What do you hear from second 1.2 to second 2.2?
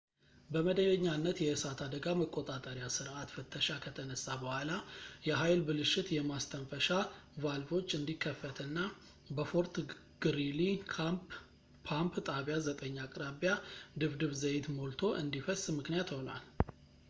የእሳት አደጋ